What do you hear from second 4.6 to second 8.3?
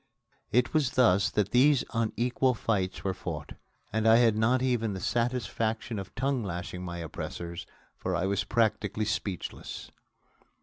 even the satisfaction of tongue lashing my oppressors, for I